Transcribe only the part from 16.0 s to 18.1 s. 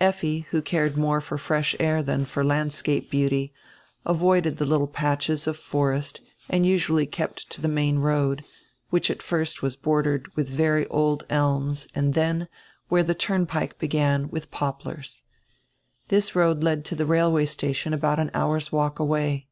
This road led to the railway station